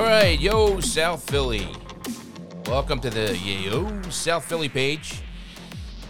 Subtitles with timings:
[0.00, 1.68] All right, yo, South Philly.
[2.64, 5.20] Welcome to the Yo South Philly page.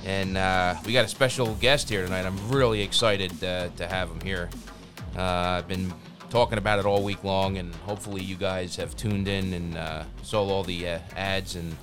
[0.06, 2.24] And uh, we got a special guest here tonight.
[2.24, 4.48] I'm really excited uh, to have him here.
[5.16, 5.22] Uh,
[5.58, 5.92] I've been
[6.30, 10.04] talking about it all week long, and hopefully you guys have tuned in and uh,
[10.22, 11.76] saw all the uh, ads, and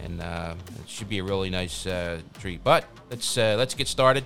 [0.00, 1.86] and uh, it should be a really nice
[2.40, 2.62] treat.
[2.62, 4.24] But let's let's get started.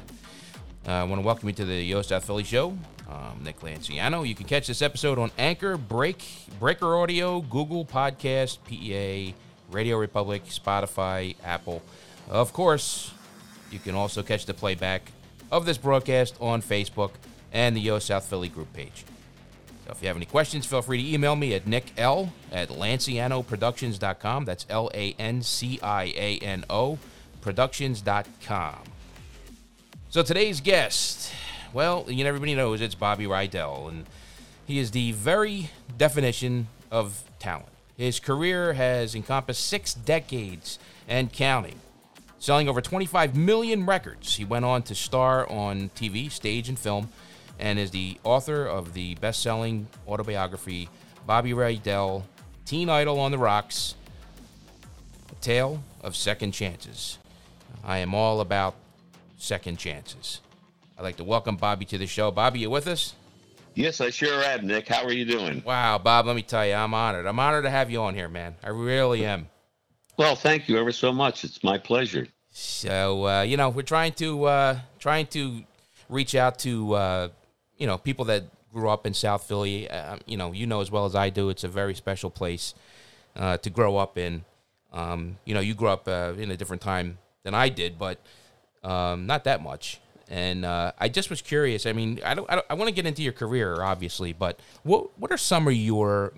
[0.86, 2.76] I want to welcome you to the Yo South Philly show.
[3.08, 4.26] Um, Nick Lanciano.
[4.26, 6.24] You can catch this episode on Anchor, Break,
[6.58, 9.34] Breaker Audio, Google Podcast, PEA,
[9.70, 11.82] Radio Republic, Spotify, Apple.
[12.28, 13.12] Of course,
[13.70, 15.12] you can also catch the playback
[15.50, 17.10] of this broadcast on Facebook
[17.52, 19.04] and the Yo South Philly group page.
[19.84, 22.68] So if you have any questions, feel free to email me at nick l at
[22.68, 24.44] lancianoproductions.com.
[24.44, 26.98] That's L A N C I A N O
[27.40, 28.78] productions.com.
[30.08, 31.32] So today's guest,
[31.72, 34.06] well, you know, everybody knows it's Bobby Rydell, and
[34.66, 37.68] he is the very definition of talent.
[37.96, 41.80] His career has encompassed six decades and counting.
[42.38, 47.10] Selling over 25 million records, he went on to star on TV, stage, and film,
[47.58, 50.88] and is the author of the best selling autobiography,
[51.26, 52.24] Bobby Rydell
[52.64, 53.94] Teen Idol on the Rocks
[55.30, 57.18] A Tale of Second Chances.
[57.84, 58.74] I am all about
[59.36, 60.40] second chances.
[61.02, 62.30] I'd like to welcome Bobby to the show.
[62.30, 63.16] Bobby, you with us?
[63.74, 64.86] Yes, I sure am, Nick.
[64.86, 65.60] How are you doing?
[65.66, 67.26] Wow, Bob, let me tell you, I'm honored.
[67.26, 68.54] I'm honored to have you on here, man.
[68.62, 69.48] I really am.
[70.16, 71.42] Well, thank you ever so much.
[71.42, 72.28] It's my pleasure.
[72.50, 75.64] So, uh, you know, we're trying to uh, trying to
[76.08, 77.28] reach out to uh,
[77.78, 79.90] you know people that grew up in South Philly.
[79.90, 82.74] Uh, you know, you know as well as I do, it's a very special place
[83.34, 84.44] uh, to grow up in.
[84.92, 88.20] Um, you know, you grew up uh, in a different time than I did, but
[88.84, 89.98] um, not that much.
[90.28, 91.86] And uh, I just was curious.
[91.86, 92.50] I mean, I don't.
[92.50, 95.74] I, I want to get into your career, obviously, but what what are some of
[95.74, 96.32] your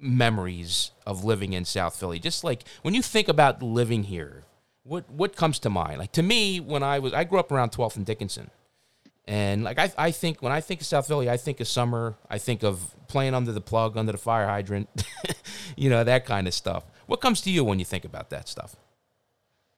[0.00, 2.18] memories of living in South Philly?
[2.18, 4.44] Just like when you think about living here,
[4.84, 5.98] what what comes to mind?
[5.98, 8.50] Like to me, when I was, I grew up around 12th and Dickinson,
[9.26, 12.16] and like I, I think when I think of South Philly, I think of summer.
[12.28, 14.88] I think of playing under the plug, under the fire hydrant,
[15.76, 16.84] you know that kind of stuff.
[17.06, 18.76] What comes to you when you think about that stuff?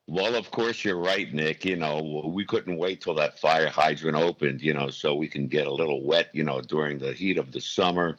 [0.08, 1.64] Well, of course, you're right, Nick.
[1.64, 5.46] You know, we couldn't wait till that fire hydrant opened, you know, so we can
[5.46, 8.18] get a little wet, you know, during the heat of the summer.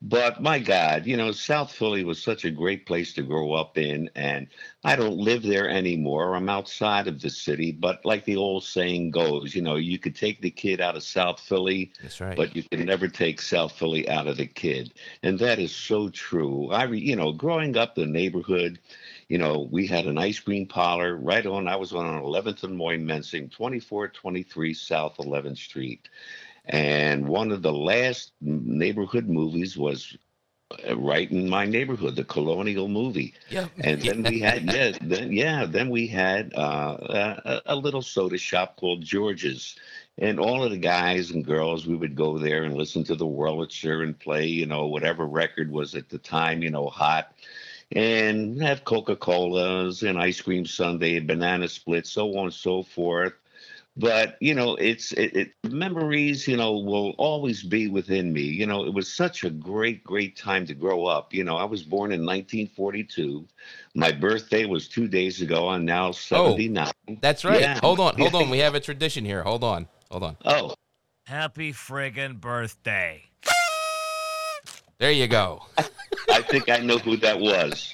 [0.00, 3.76] But my God, you know, South Philly was such a great place to grow up
[3.76, 4.08] in.
[4.14, 4.46] And
[4.84, 6.36] I don't live there anymore.
[6.36, 7.72] I'm outside of the city.
[7.72, 11.02] But like the old saying goes, you know, you could take the kid out of
[11.02, 12.36] South Philly, That's right.
[12.36, 14.94] but you can never take South Philly out of the kid.
[15.24, 16.70] And that is so true.
[16.70, 18.78] I, you know, growing up in the neighborhood,
[19.28, 22.78] you know, we had an ice cream parlor right on, I was on 11th and
[22.78, 26.08] Moyamensing, 2423 South 11th Street.
[26.64, 30.16] And one of the last neighborhood movies was
[30.88, 33.34] uh, right in my neighborhood, the Colonial movie.
[33.50, 33.68] yeah.
[33.80, 36.96] And then we had, yeah, then, yeah, then we had uh,
[37.44, 39.76] a, a little soda shop called George's.
[40.16, 43.26] And all of the guys and girls, we would go there and listen to the
[43.26, 47.32] Wurlitzer and play, you know, whatever record was at the time, you know, hot
[47.92, 53.32] and have Coca Colas and ice cream sundae, banana splits, so on and so forth.
[53.96, 56.46] But you know, it's it, it memories.
[56.46, 58.42] You know, will always be within me.
[58.42, 61.34] You know, it was such a great, great time to grow up.
[61.34, 63.44] You know, I was born in 1942.
[63.96, 65.68] My birthday was two days ago.
[65.68, 66.92] I'm now 79.
[67.20, 67.60] That's right.
[67.60, 67.80] Yeah.
[67.80, 68.50] Hold on, hold on.
[68.50, 69.42] We have a tradition here.
[69.42, 70.36] Hold on, hold on.
[70.44, 70.74] Oh,
[71.28, 73.27] Happy friggin' birthday.
[74.98, 75.62] There you go.
[76.30, 77.92] I think I know who that was.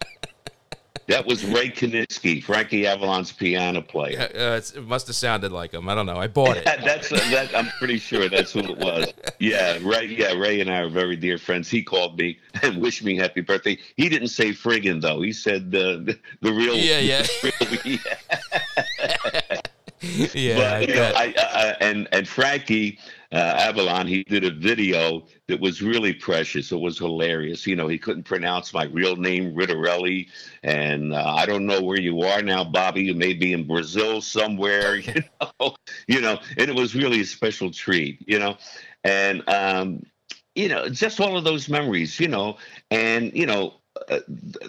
[1.06, 4.26] That was Ray Kinitsky, Frankie Avalon's piano player.
[4.34, 5.86] Uh, it must have sounded like him.
[5.86, 6.16] I don't know.
[6.16, 6.64] I bought it.
[6.64, 7.50] that's that.
[7.54, 9.12] I'm pretty sure that's who it was.
[9.38, 10.06] Yeah, Ray.
[10.06, 11.68] Yeah, Ray and I are very dear friends.
[11.68, 13.78] He called me and wished me happy birthday.
[13.98, 15.20] He didn't say friggin' though.
[15.20, 16.74] He said the the, the real.
[16.74, 17.26] Yeah, yeah.
[17.84, 19.40] yeah.
[20.34, 21.12] Yeah, but you know.
[21.14, 22.98] I, uh, and and Frankie
[23.32, 26.70] uh, Avalon, he did a video that was really precious.
[26.70, 27.66] It was hilarious.
[27.66, 30.28] You know, he couldn't pronounce my real name, Ridarelli,
[30.62, 33.02] and uh, I don't know where you are now, Bobby.
[33.02, 35.00] You may be in Brazil somewhere.
[35.14, 35.22] You
[35.60, 35.74] know,
[36.08, 38.22] you know, and it was really a special treat.
[38.26, 38.56] You know,
[39.02, 40.02] and um,
[40.54, 42.18] you know, just all of those memories.
[42.20, 42.56] You know,
[42.90, 43.74] and you know,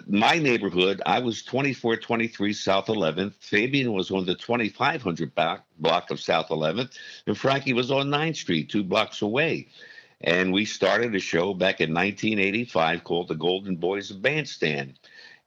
[0.06, 3.34] my neighborhood, I was 2423 South 11th.
[3.40, 6.96] Fabian was on the 2500 block, block of South 11th,
[7.26, 9.68] and Frankie was on 9th Street, two blocks away.
[10.22, 14.98] And we started a show back in 1985 called The Golden Boys of Bandstand.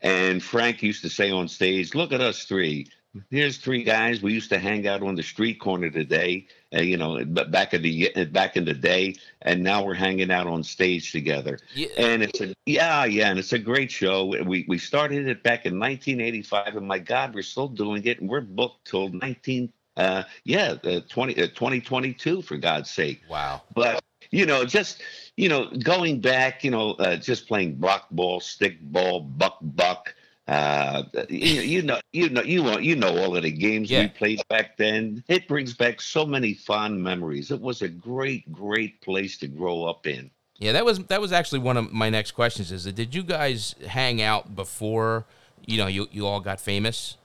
[0.02, 2.88] And Frank used to say on stage, Look at us three.
[3.32, 6.46] Here's three guys we used to hang out on the street corner today
[6.76, 10.46] uh, you know back in the back in the day and now we're hanging out
[10.48, 11.88] on stage together Yeah.
[11.98, 15.66] and it's a yeah yeah and it's a great show we we started it back
[15.66, 20.24] in 1985 and my god we're still doing it and we're booked till 19 uh
[20.44, 23.64] yeah uh, 20 uh, 2022 for god's sake Wow.
[23.74, 24.00] but
[24.32, 25.02] you know just
[25.36, 30.14] you know going back you know uh, just playing block ball stick ball buck buck
[30.50, 34.02] uh, you, you know, you know, you know, you know all of the games Yeah.
[34.02, 35.24] we played back then.
[35.28, 37.52] It brings back so many fond memories.
[37.52, 40.32] It was a great, great place to grow up in.
[40.58, 42.72] Yeah, that was that was actually one of my next questions.
[42.72, 45.26] Is that did you guys hang out before
[45.66, 47.16] you know you you all got famous?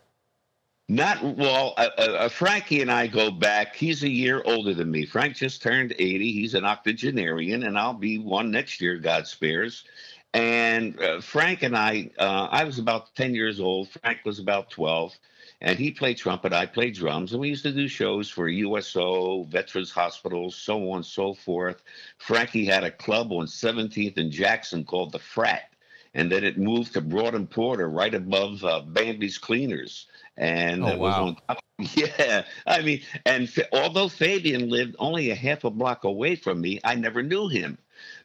[0.88, 1.72] Not well.
[1.78, 3.74] Uh, uh, Frankie and I go back.
[3.74, 5.06] He's a year older than me.
[5.06, 6.30] Frank just turned eighty.
[6.30, 9.84] He's an octogenarian, and I'll be one next year, God spares.
[10.34, 13.88] And uh, Frank and I, uh, I was about ten years old.
[13.90, 15.14] Frank was about twelve,
[15.60, 16.52] and he played trumpet.
[16.52, 20.96] I played drums, and we used to do shows for USO, Veterans Hospitals, so on
[20.96, 21.82] and so forth.
[22.18, 25.70] Frankie had a club on 17th and Jackson called the Frat,
[26.14, 30.06] and then it moved to Broad and Porter, right above uh, Bambi's Cleaners.
[30.36, 31.26] And Oh, it was wow.
[31.26, 31.60] on top.
[31.96, 36.80] Yeah, I mean, and although Fabian lived only a half a block away from me,
[36.84, 37.78] I never knew him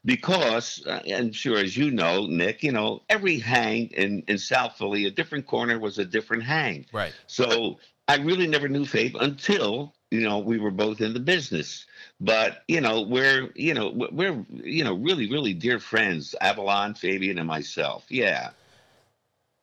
[0.06, 4.78] because, uh, and sure as you know, Nick, you know, every hang in in South
[4.78, 6.86] Philly, a different corner was a different hang.
[6.94, 7.14] Right.
[7.28, 11.86] So I really never knew Fabe until you know we were both in the business.
[12.20, 16.94] But you know we're you know we're- we're you know really really dear friends, Avalon,
[16.96, 18.06] Fabian, and myself.
[18.10, 18.50] Yeah.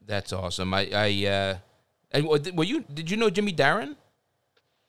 [0.06, 0.72] That's awesome.
[0.72, 1.58] I I uh,
[2.12, 3.96] and were you did you know Jimmy Darren?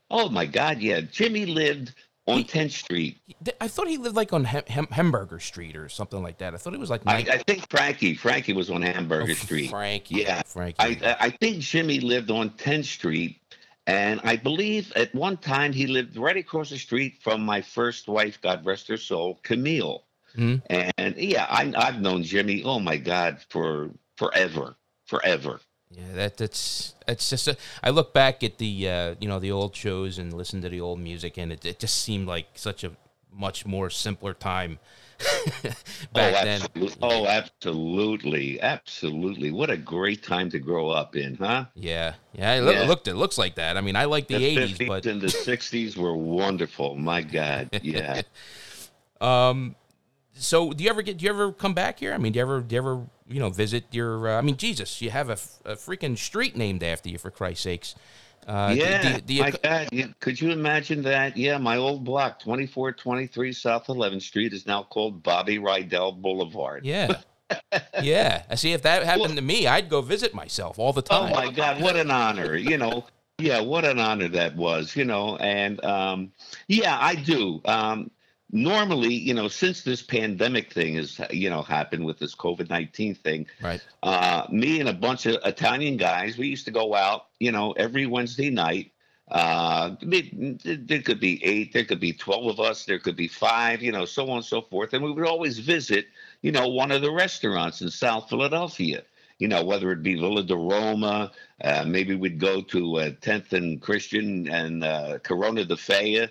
[0.09, 1.01] Oh my God, yeah.
[1.01, 1.93] Jimmy lived
[2.27, 3.17] on He- 10th Street.
[3.61, 6.53] I thought he lived like on Hem- Hem- Hamburger Street or something like that.
[6.53, 9.69] I thought it was like I, I think Frankie Frankie was on Hamburger Oh, Street.
[9.69, 10.15] Frankie.
[10.21, 10.41] Yeah.
[10.43, 10.77] Frankie.
[11.03, 13.39] I I think Jimmy lived on 10th Street.
[13.87, 18.09] And I believe at one time he lived right across the street from my first
[18.09, 20.03] wife, God rest her soul, Camille.
[20.35, 20.61] Mhm.
[20.97, 22.63] And yeah, I, I've known Jimmy.
[22.65, 24.75] Oh my God, for forever,
[25.05, 25.61] forever.
[25.89, 29.51] Yeah, that that's it's just a, I look back at the uh, you know the
[29.51, 32.83] old shows and listen to the old music and it, it just seemed like such
[32.83, 32.91] a
[33.31, 34.79] much more simpler time
[36.13, 36.61] back oh, then.
[37.01, 39.51] oh, absolutely, absolutely.
[39.51, 41.65] What a great time to grow up in, huh?
[41.73, 42.55] Yeah, yeah.
[42.55, 42.87] It, Yeah.
[42.87, 43.77] looked it looks like that.
[43.77, 46.95] I mean, I like the, '80s, but and the 60s were wonderful.
[46.95, 48.21] My God, yeah.
[49.21, 49.75] um,
[50.33, 51.17] so do you ever get?
[51.17, 52.13] Do you ever come back here?
[52.13, 54.29] I mean, do you ever do you ever you know visit your?
[54.29, 57.31] Uh, I mean, Jesus, you have a, f- a freaking street named after you for
[57.31, 57.95] Christ's sakes.
[58.47, 60.07] Uh, yeah, do, do you, my God, yeah.
[60.21, 61.35] could you imagine that?
[61.35, 66.85] Yeah, my old block, 2423 South 11th Street, is now called Bobby Rydell Boulevard.
[66.85, 67.21] yeah,
[68.01, 68.43] yeah.
[68.49, 68.71] I see.
[68.71, 71.33] If that happened to me, I'd go visit myself all the time.
[71.33, 72.55] Oh my God, what an honor!
[72.55, 73.05] You know,
[73.37, 74.95] yeah, what an honor that was.
[74.95, 76.31] You know, and um,
[76.69, 77.61] yeah, I do.
[77.65, 78.11] Um,
[78.51, 83.15] normally, you know, since this pandemic thing has you know happened with this COVID nineteen
[83.15, 83.81] thing, Right.
[84.03, 87.71] uh, me and a bunch of Italian guys, we used to go out, you know,
[87.73, 88.91] every Wednesday night.
[89.29, 93.81] Uh, there could be eight, there could be 12 of us, there could be five,
[93.81, 94.93] you know, so on and so forth.
[94.93, 96.05] And we would always visit,
[96.41, 99.03] you know, one of the restaurants in South Philadelphia,
[99.39, 103.51] you know, whether it be Villa de Roma, uh, maybe we'd go to uh, 10th
[103.51, 106.27] and Christian and uh, Corona de Fea,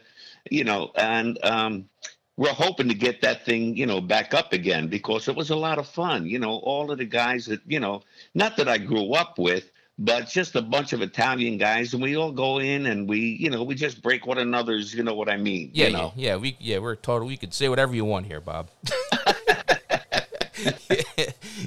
[0.51, 1.91] you know, and um,
[2.37, 5.57] we're hoping to get that thing, you know, back up again because it was a
[5.57, 6.27] lot of fun.
[6.27, 8.03] You know, all of the guys that, you know,
[8.35, 12.17] not that I grew up with, but just a bunch of Italian guys, and we
[12.17, 15.31] all go in and we, you know, we just break one another's, you know what
[15.31, 15.71] I mean?
[15.73, 16.13] Yeah, you know?
[16.15, 16.37] yeah, yeah.
[16.37, 17.27] We yeah, we're total.
[17.27, 18.69] We could say whatever you want here, Bob.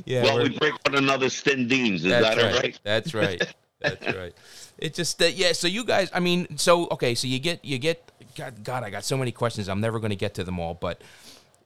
[0.05, 0.23] yeah.
[0.23, 1.95] well, we're- break one another's stendines.
[1.95, 2.61] Is that right.
[2.61, 2.79] right?
[2.83, 3.41] That's right.
[3.79, 4.33] That's right.
[4.77, 5.53] It's just that yeah.
[5.53, 7.15] So you guys, I mean, so okay.
[7.15, 8.63] So you get you get God.
[8.63, 9.69] God, I got so many questions.
[9.69, 10.74] I'm never going to get to them all.
[10.74, 11.01] But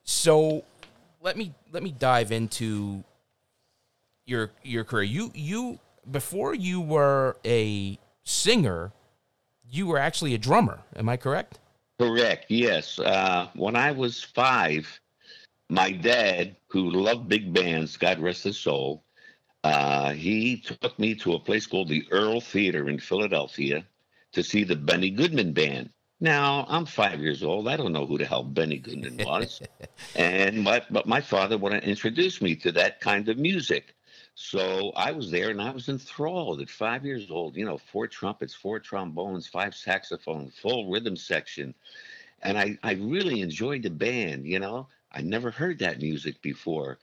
[0.04, 0.64] so
[1.22, 3.04] let me let me dive into
[4.26, 5.04] your your career.
[5.04, 5.80] You you
[6.10, 8.92] before you were a singer,
[9.70, 10.80] you were actually a drummer.
[10.96, 11.60] Am I correct?
[12.00, 12.46] Correct.
[12.50, 13.00] Yes.
[13.00, 15.00] Uh, when I was five,
[15.70, 19.04] my dad, who loved big bands, God rest his soul,
[19.64, 23.86] uh, he took me to a place called the Earle Theater in Philadelphia
[24.34, 25.90] to see the Benny Goodman Band.
[26.24, 27.68] Now I'm five years old.
[27.68, 29.62] I don't know who the hell Benny Goodman was,
[30.16, 33.94] and my but my father wanted to introduce me to that kind of music.
[34.34, 37.58] So I was there and I was enthralled at five years old.
[37.58, 41.76] You know, four trumpets, four trombones, five saxophones, full rhythm section.
[42.42, 44.88] And I, I really enjoyed the band, you know.
[45.12, 47.00] I never heard that music before.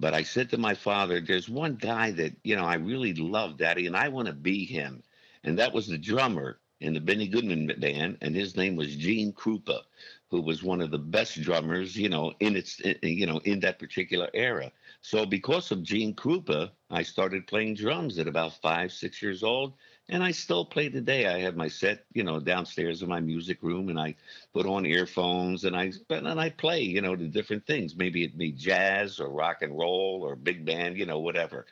[0.00, 3.58] But I said to my father, there's one guy that, you know, I really love,
[3.58, 5.04] Daddy, and I want to be him.
[5.44, 9.32] and that was the drummer in the Benny Goodman band, and his name was Gene
[9.32, 9.82] Krupa,
[10.30, 13.78] who was one of the best drummers, you know, in its, you know, in that
[13.78, 14.70] particular era.
[15.00, 19.74] So because of Gene Krupa, I started playing drums at about five, six years old,
[20.08, 21.26] and I still play today.
[21.26, 24.14] I have my set, you know, downstairs in my music room, and I
[24.52, 27.96] put on earphones and I and I play, you know, the different things.
[27.96, 31.66] Maybe it be jazz or rock and roll or big band, you know, whatever.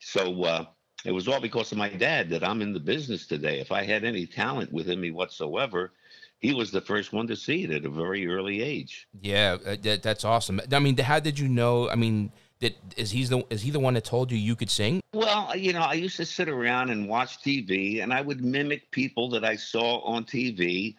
[0.00, 0.64] So uh,
[1.04, 3.60] it was all because of my dad that I'm in the business today.
[3.60, 5.92] If I had any talent within me whatsoever,
[6.38, 9.08] he was the first one to see it at a very early age.
[9.20, 10.60] Yeah, uh, that, that's awesome.
[10.70, 11.88] I mean, how did you know?
[11.88, 14.70] I mean, that is he's the is he the one that told you you could
[14.70, 15.00] sing?
[15.12, 18.90] Well, you know, I used to sit around and watch TV, and I would mimic
[18.90, 20.94] people that I saw on TV,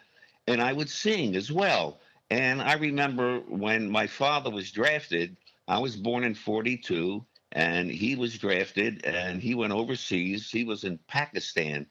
[0.47, 1.99] and I would sing as well.
[2.29, 5.35] And I remember when my father was drafted.
[5.67, 10.49] I was born in '42, and he was drafted, and he went overseas.
[10.51, 11.87] He was in Pakistan,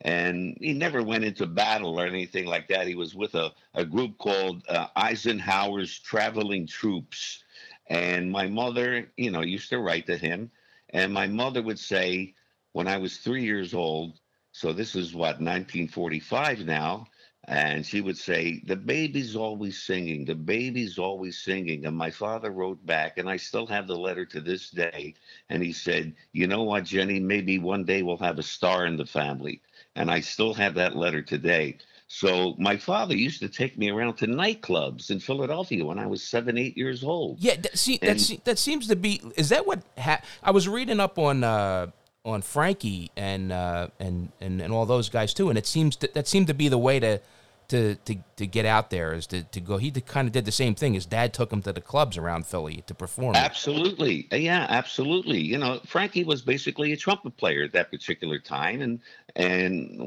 [0.00, 2.86] and he never went into battle or anything like that.
[2.86, 7.44] He was with a, a group called uh, Eisenhower's Traveling Troops
[7.90, 10.50] and my mother, you know, used to write to him.
[10.90, 12.34] And my mother would say,
[12.72, 14.20] when I was three years old,
[14.52, 17.06] so this is what, 1945 now,
[17.50, 21.84] and she would say, The baby's always singing, the baby's always singing.
[21.84, 25.14] And my father wrote back, and I still have the letter to this day.
[25.50, 28.96] And he said, You know what, Jenny, maybe one day we'll have a star in
[28.96, 29.60] the family.
[29.96, 31.78] And I still have that letter today.
[32.06, 36.22] So my father used to take me around to nightclubs in Philadelphia when I was
[36.22, 37.40] seven, eight years old.
[37.40, 39.22] Yeah, that, see, and, that, that seems to be.
[39.36, 41.88] Is that what ha- I was reading up on uh,
[42.24, 46.10] on Frankie and uh, and and and all those guys too, and it seems to,
[46.14, 47.20] that seemed to be the way to
[47.70, 49.78] to to, to get out there is to, to go.
[49.78, 50.94] He kind of did the same thing.
[50.94, 53.34] His dad took him to the clubs around Philly to perform.
[53.36, 55.40] Absolutely, yeah, absolutely.
[55.40, 59.00] You know, Frankie was basically a trumpet player at that particular time, and
[59.36, 59.98] and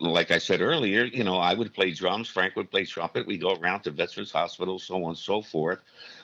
[0.00, 2.28] like I said earlier, you know, I would play drums.
[2.28, 3.26] Frank would play trumpet.
[3.26, 5.80] We go around to Veterans Hospital, so on and so forth.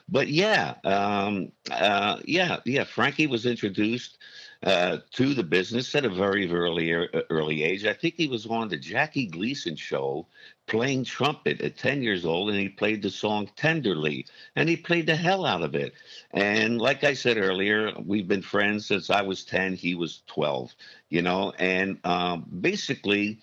[0.09, 2.85] But yeah, um, uh, yeah, yeah.
[2.85, 4.19] Frankie was introduced
[4.63, 6.93] uh, to the business at a very early
[7.31, 7.85] early age.
[7.85, 10.27] I think he was on the Jackie Gleason show
[10.67, 15.07] playing trumpet at 10 years old and he played the song tenderly and he played
[15.07, 15.93] the hell out of it
[16.31, 20.73] and like i said earlier we've been friends since i was 10 he was 12
[21.11, 23.41] you know and um, basically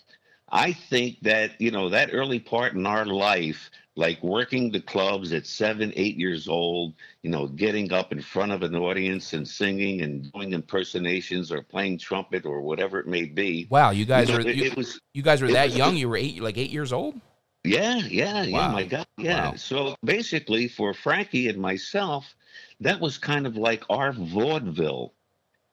[0.51, 5.33] i think that you know that early part in our life like working the clubs
[5.33, 9.45] at seven, eight years old, you know, getting up in front of an audience and
[9.45, 13.67] singing and doing impersonations or playing trumpet or whatever it may be.
[13.69, 15.97] Wow, you guys you know, were you, was, you guys were that was, young.
[15.97, 17.19] You were eight, like eight years old.
[17.65, 18.45] Yeah, yeah, wow.
[18.45, 18.67] yeah.
[18.69, 19.49] My God, yeah.
[19.49, 19.55] Wow.
[19.57, 22.33] So basically, for Frankie and myself,
[22.79, 25.13] that was kind of like our vaudeville,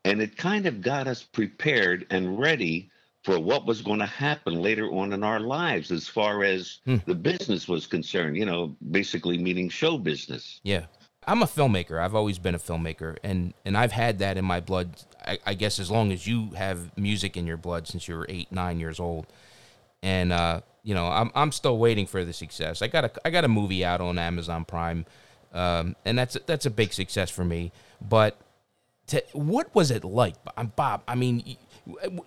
[0.05, 2.91] and it kind of got us prepared and ready
[3.27, 6.99] for what was going to happen later on in our lives as far as hmm.
[7.07, 10.61] the business was concerned, you know, basically meaning show business.
[10.63, 10.87] Yeah.
[11.27, 11.99] I'm a filmmaker.
[11.99, 15.55] I've always been a filmmaker, and, and I've had that in my blood, I, I
[15.55, 18.79] guess, as long as you have music in your blood since you were eight, nine
[18.79, 19.27] years old.
[20.05, 22.81] And, uh, you know, I'm, I'm still waiting for the success.
[22.81, 25.05] I got a, I got a movie out on Amazon Prime,
[25.53, 27.73] um, and that's, that's a big success for me.
[28.01, 28.39] But
[29.09, 30.35] to, what was it like?
[30.77, 31.57] Bob, I mean,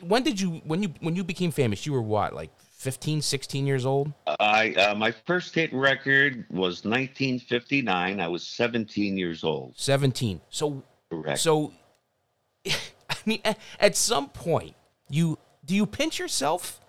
[0.01, 1.85] when did you when you when you became famous?
[1.85, 4.13] You were what, like 15, 16 years old?
[4.39, 8.19] I uh, my first hit record was 1959.
[8.19, 9.73] I was 17 years old.
[9.75, 10.39] 17.
[10.49, 11.39] So correct.
[11.39, 11.73] So
[12.67, 13.41] I mean,
[13.79, 14.75] at some point,
[15.09, 16.79] you do you pinch yourself?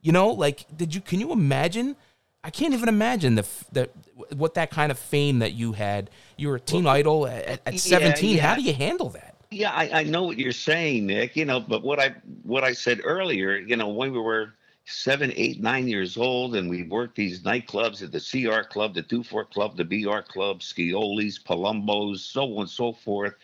[0.00, 1.00] You know, like did you?
[1.00, 1.96] Can you imagine?
[2.42, 3.90] I can't even imagine the the
[4.34, 6.10] what that kind of fame that you had.
[6.36, 8.30] You were a teen well, idol at, at 17.
[8.30, 8.48] Yeah, yeah.
[8.48, 9.33] How do you handle that?
[9.54, 11.36] Yeah, I, I know what you're saying, Nick.
[11.36, 14.54] You know, but what I what I said earlier, you know, when we were
[14.86, 19.02] seven, eight, nine years old, and we worked these nightclubs at the CR Club, the
[19.02, 23.34] Two Four Club, the BR Club, Scioli's, Palumbo's, so on and so forth.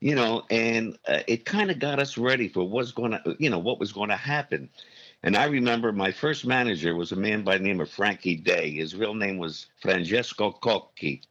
[0.00, 3.50] You know, and uh, it kind of got us ready for what's going to, you
[3.50, 4.70] know, what was going to happen.
[5.24, 8.72] And I remember my first manager was a man by the name of Frankie Day.
[8.72, 11.22] His real name was Francesco Cocchi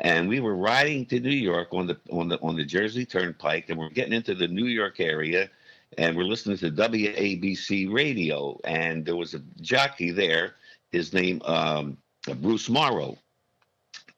[0.00, 3.68] and we were riding to New York on the on the on the Jersey Turnpike,
[3.68, 5.50] and we're getting into the New York area,
[5.98, 10.54] and we're listening to WABC radio, and there was a jockey there,
[10.90, 11.96] his name um,
[12.40, 13.18] Bruce Morrow,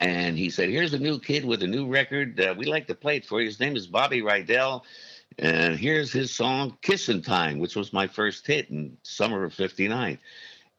[0.00, 2.40] and he said, "Here's a new kid with a new record.
[2.40, 3.46] Uh, we like to play it for you.
[3.46, 4.82] His name is Bobby Rydell."
[5.38, 10.16] And here's his song, Kissin' Time, which was my first hit in summer of 59.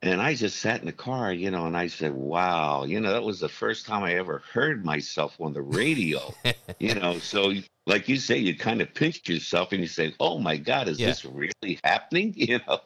[0.01, 3.11] And I just sat in the car, you know, and I said, wow, you know,
[3.11, 6.33] that was the first time I ever heard myself on the radio,
[6.79, 7.17] you know.
[7.17, 7.53] So,
[7.87, 10.99] like you say, you kind of pinch yourself and you say, oh my God, is
[10.99, 11.07] yeah.
[11.07, 12.33] this really happening?
[12.45, 12.81] You know?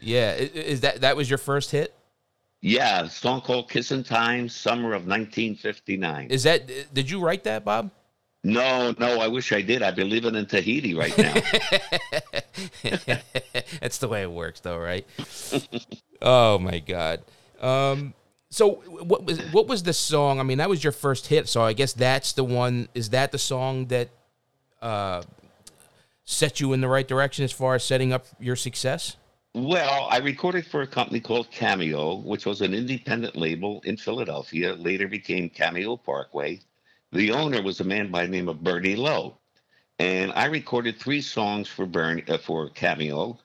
[0.00, 1.94] Yeah, is that that was your first hit?
[2.60, 6.28] Yeah, song called "Kissin' Time," summer of 1959.
[6.30, 7.90] Is that did you write that, Bob?
[8.44, 9.82] No, no, I wish I did.
[9.82, 11.32] I'd be living in Tahiti right now.
[13.80, 15.06] That's the way it works, though, right?
[16.22, 17.22] oh my God.
[17.60, 18.14] Um,
[18.50, 20.38] so what was what was the song?
[20.38, 22.88] I mean, that was your first hit, so I guess that's the one.
[22.94, 24.10] Is that the song that
[24.80, 25.22] uh,
[26.24, 29.16] set you in the right direction as far as setting up your success?
[29.54, 34.74] Well, I recorded for a company called Cameo, which was an independent label in Philadelphia,
[34.74, 36.60] later became Cameo Parkway.
[37.14, 39.38] The owner was a man by the name of Bernie Lowe.
[40.00, 43.38] And I recorded three songs for Bernie uh, for Cameo.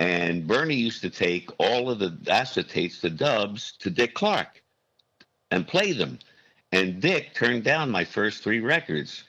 [0.00, 4.60] And Bernie used to take all of the acetates, the dubs, to Dick Clark
[5.52, 6.18] and play them.
[6.72, 9.22] And Dick turned down my first three records.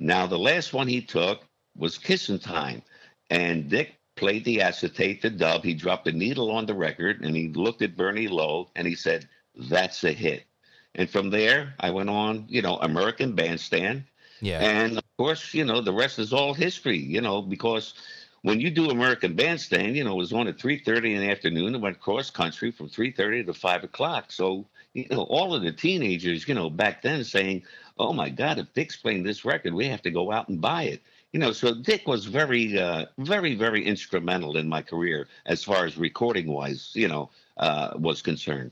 [0.00, 1.44] Now, the last one he took
[1.76, 2.82] was Kissing Time.
[3.30, 5.62] And Dick played the acetate, the dub.
[5.62, 8.96] He dropped the needle on the record and he looked at Bernie Lowe and he
[8.96, 10.47] said, That's a hit.
[10.94, 14.04] And from there, I went on, you know, American Bandstand.
[14.40, 17.94] Yeah, And of course, you know, the rest is all history, you know, because
[18.42, 21.74] when you do American Bandstand, you know, it was on at 3.30 in the afternoon.
[21.74, 24.30] and went cross country from 3.30 to 5 o'clock.
[24.30, 27.64] So, you know, all of the teenagers, you know, back then saying,
[27.98, 30.84] oh, my God, if Dick's playing this record, we have to go out and buy
[30.84, 31.02] it.
[31.32, 35.84] You know, so Dick was very, uh, very, very instrumental in my career as far
[35.84, 38.70] as recording wise, you know, uh, was concerned.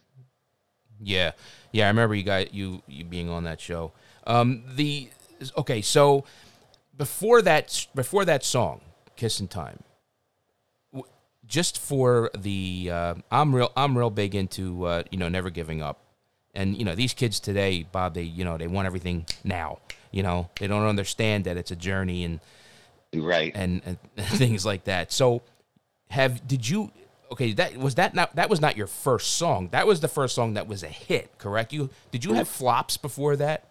[1.03, 1.33] Yeah,
[1.73, 1.85] yeah.
[1.87, 3.93] I remember you guys you you being on that show.
[4.27, 5.09] Um, the
[5.57, 6.25] okay, so
[6.97, 8.81] before that before that song,
[9.17, 9.83] "Kissin' Time,"
[10.93, 11.07] w-
[11.47, 15.83] just for the uh, I'm real I'm real big into uh, you know never giving
[15.83, 16.01] up,
[16.55, 19.79] and you know these kids today, Bob, they you know they want everything now.
[20.11, 22.41] You know they don't understand that it's a journey and
[23.15, 23.53] Right.
[23.55, 25.13] and, and things like that.
[25.13, 25.43] So,
[26.11, 26.91] have did you?
[27.33, 29.69] Okay, that was that not that was not your first song.
[29.73, 31.73] That was the first song that was a hit, correct?
[31.73, 33.65] You did you have flops before that?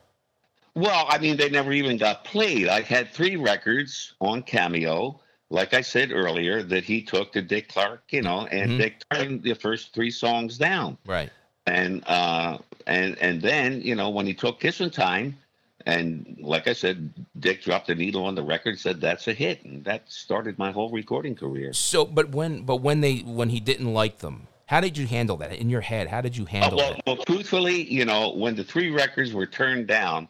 [0.74, 2.68] Well, I mean, they never even got played.
[2.68, 7.70] I had three records on Cameo, like I said earlier, that he took to Dick
[7.70, 8.78] Clark, you know, and Mhm.
[8.78, 10.98] Dick turned the first three songs down.
[11.06, 11.32] Right.
[11.66, 15.38] And uh and and then, you know, when he took Kissin' Time,
[15.86, 19.64] and like I said, Dick dropped the needle on the record, said that's a hit,
[19.66, 21.74] and that started my whole recording career.
[21.74, 25.38] So, but when but when they when he didn't like them, how did you handle
[25.38, 26.08] that in your head?
[26.08, 27.02] How did you handle well, it?
[27.06, 30.28] well, truthfully, you know, when the three records were turned down,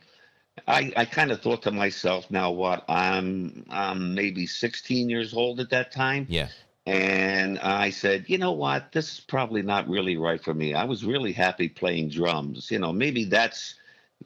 [0.67, 2.83] I, I kind of thought to myself, now what?
[2.89, 6.49] I'm I'm maybe 16 years old at that time, Yeah.
[6.85, 8.91] and I said, you know what?
[8.91, 10.73] This is probably not really right for me.
[10.73, 12.69] I was really happy playing drums.
[12.71, 13.75] You know, maybe that's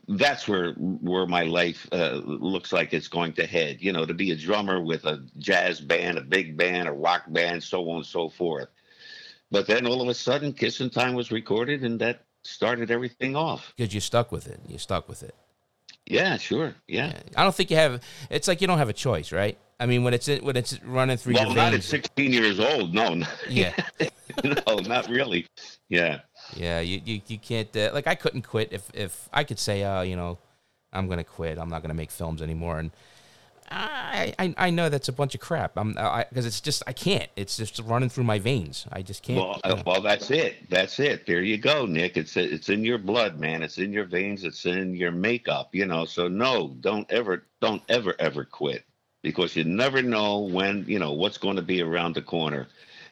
[0.07, 3.77] that's where where my life uh, looks like it's going to head.
[3.79, 7.23] You know, to be a drummer with a jazz band, a big band, a rock
[7.27, 8.69] band, so on and so forth.
[9.51, 13.73] But then all of a sudden, Kissin' Time was recorded, and that started everything off.
[13.75, 14.59] Because you stuck with it.
[14.67, 15.35] You stuck with it.
[16.05, 16.75] Yeah, sure.
[16.87, 17.07] Yeah.
[17.07, 17.21] Yeah.
[17.37, 18.01] I don't think you have.
[18.29, 19.57] It's like you don't have a choice, right?
[19.79, 22.93] I mean, when it's when it's running through Well, your not at 16 years old.
[22.93, 23.73] No, Yeah.
[24.43, 25.47] no, not really.
[25.87, 26.19] Yeah.
[26.55, 29.83] Yeah, you, you, you can't uh, like I couldn't quit if if I could say
[29.83, 30.37] uh you know
[30.91, 32.91] I'm gonna quit I'm not gonna make films anymore and
[33.69, 35.93] I I, I know that's a bunch of crap I'm
[36.29, 39.61] because it's just I can't it's just running through my veins I just can't Well,
[39.63, 40.69] uh, well, that's it.
[40.69, 41.27] That's it.
[41.27, 42.17] There you go, Nick.
[42.17, 43.61] It's it's in your blood, man.
[43.61, 44.43] It's in your veins.
[44.43, 45.69] It's in your makeup.
[45.73, 46.05] You know.
[46.05, 48.85] So no, don't ever, don't ever, ever quit
[49.21, 52.67] because you never know when you know what's going to be around the corner.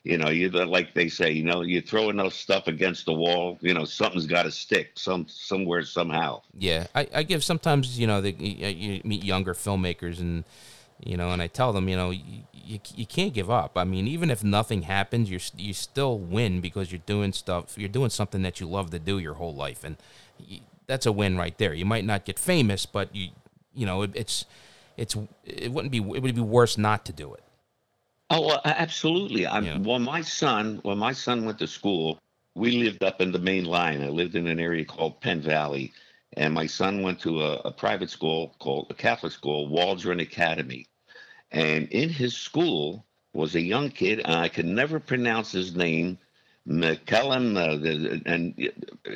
[0.08, 3.58] You know, you like they say, you know, you throw enough stuff against the wall,
[3.62, 6.41] you know, something's got to stick some somewhere somehow.
[6.58, 10.46] yeah I, I give sometimes you know the, you, you meet younger filmmakers and
[11.04, 13.78] you know and I tell them you know you, you, you can't give up.
[13.78, 17.89] I mean even if nothing happens you're you still win because you're doing stuff you're
[17.89, 19.84] doing something that you love to do your whole life.
[19.84, 19.98] And
[20.39, 21.74] you, that's a win right there.
[21.74, 23.30] You might not get famous but you
[23.74, 24.46] you know it, it's
[24.96, 27.43] it's it wouldn't be it would be worse not to do it
[28.30, 29.48] Oh, well, absolutely.
[29.48, 29.78] I'm, Yeah.
[29.78, 32.20] When my son, when my son went to school,
[32.56, 34.02] we lived up in the main line.
[34.04, 35.94] I lived in an area called Penn Valley,
[36.36, 40.88] and my son went to a, a private school called a Catholic school, Waldron Academy.
[41.52, 46.18] And in his school was a young kid, and I could never pronounce his name,
[46.68, 48.72] McKellen, uh, and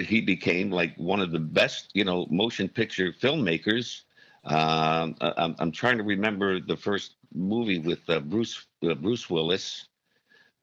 [0.06, 4.04] he became like one of the best, you know, motion picture filmmakers.
[4.44, 9.30] Um, I- I'm, I'm trying to remember the first movie with uh, Bruce uh, Bruce
[9.30, 9.88] Willis,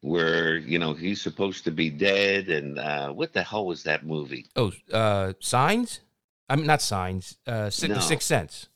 [0.00, 4.04] where you know he's supposed to be dead, and uh, what the hell was that
[4.04, 4.46] movie?
[4.56, 6.00] oh uh signs
[6.48, 8.00] I mean not signs uh si- No.
[8.00, 8.68] sixth sense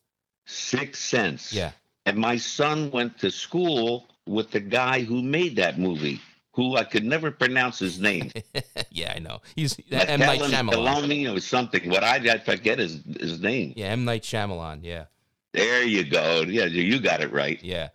[0.47, 1.53] Sixth Sense.
[1.53, 1.73] yeah
[2.07, 6.21] And my son went to school with the guy who made that movie.
[6.53, 8.31] Who I could never pronounce his name.
[8.91, 9.41] yeah, I know.
[9.57, 10.73] He's M Night Shyamalan.
[10.73, 11.91] Shyamalan or something.
[11.91, 13.73] What I, I forget his his name.
[13.77, 14.81] Yeah, M Night Shyamalan.
[14.83, 15.05] Yeah.
[15.53, 16.43] There you go.
[16.43, 17.63] Yeah, you got it right.
[17.63, 17.89] Yeah.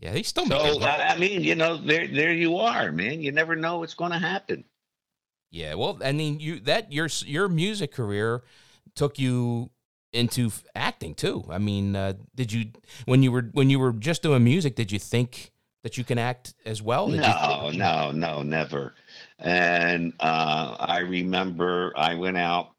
[0.00, 0.46] Yeah, he's still.
[0.46, 3.22] So making I mean, you know, there there you are, man.
[3.22, 4.64] You never know what's going to happen.
[5.50, 8.42] Yeah, well, I mean, you that your your music career
[8.96, 9.70] took you
[10.12, 11.44] into acting too.
[11.48, 12.72] I mean, uh, did you
[13.04, 15.51] when you were when you were just doing music, did you think
[15.82, 17.08] that you can act as well?
[17.08, 18.94] No, you, no, no, never.
[19.38, 22.70] And uh, I remember I went out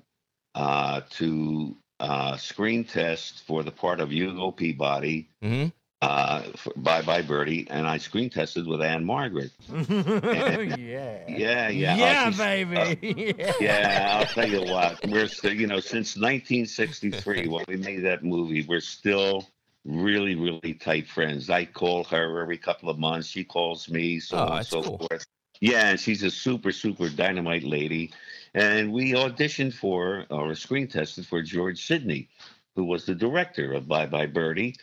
[0.55, 5.71] uh, to uh, screen test for the part of Hugo Peabody, Mhm.
[6.01, 9.51] uh, for Bye Bye Birdie, and I screen tested with Ann-Margret.
[9.89, 11.19] yeah.
[11.27, 11.95] Yeah, yeah.
[11.95, 13.35] Yeah, baby.
[13.39, 13.53] yeah.
[13.59, 14.99] yeah, I'll tell you what.
[15.07, 19.47] We're still, you know, since 1963 when we made that movie, we're still
[19.86, 21.50] really, really tight friends.
[21.50, 23.28] I call her every couple of months.
[23.28, 24.98] She calls me, so Oh, and so cool.
[25.00, 25.26] forth.
[25.60, 28.12] Yeah, and she's a super, super dynamite lady.
[28.54, 32.30] And we auditioned for or screen tested for George Sidney,
[32.76, 34.76] who was the director of Bye Bye Birdie.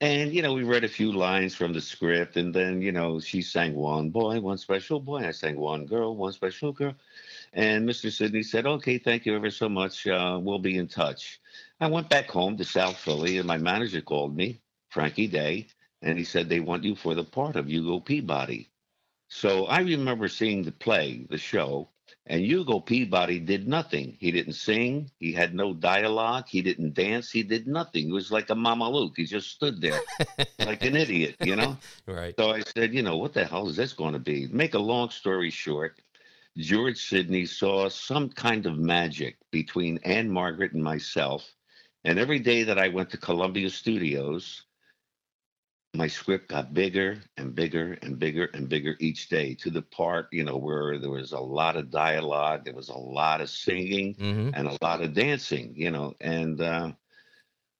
[0.00, 3.20] And you know, we read a few lines from the script, and then you know,
[3.20, 5.26] she sang one boy, one special boy.
[5.26, 6.94] I sang one girl, one special girl.
[7.52, 8.10] And Mr.
[8.10, 10.06] Sidney said, "Okay, thank you ever so much.
[10.06, 11.38] Uh, we'll be in touch."
[11.82, 15.68] I went back home to South Philly, and my manager called me, Frankie Day,
[16.02, 18.68] and he said they want you for the part of Hugo Peabody.
[19.28, 21.88] So I remember seeing the play, the show,
[22.26, 24.16] and Hugo Peabody did nothing.
[24.20, 25.10] He didn't sing.
[25.18, 26.48] He had no dialogue.
[26.48, 27.30] He didn't dance.
[27.30, 28.06] He did nothing.
[28.06, 29.14] He was like a Mama Luke.
[29.16, 30.00] He just stood there
[30.58, 31.78] like an idiot, you know?
[32.06, 32.34] right.
[32.38, 34.48] So I said, you know, what the hell is this going to be?
[34.48, 35.98] Make a long story short,
[36.58, 41.48] George Sidney saw some kind of magic between Ann-Margret and myself.
[42.04, 44.62] And every day that I went to Columbia Studios,
[45.94, 50.28] my script got bigger and bigger and bigger and bigger each day to the part,
[50.32, 54.14] you know, where there was a lot of dialogue, there was a lot of singing
[54.14, 56.92] hmm and a lot of dancing, you know, and uh,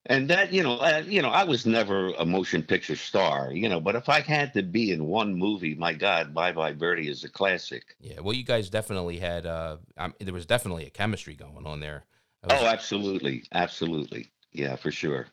[0.07, 3.69] and that, you know, uh, you know, I was never a motion picture star, you
[3.69, 7.09] know, but if I had to be in one movie, my God, Bye Bye Birdie
[7.09, 7.97] is a classic.
[8.01, 8.21] Yeah.
[8.21, 9.47] Well, you guys definitely had.
[9.47, 12.05] Uh, um, there was definitely a chemistry going on there.
[12.49, 15.27] Oh, absolutely, absolutely, yeah, for sure.